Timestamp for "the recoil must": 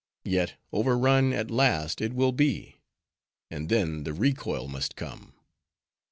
4.03-4.95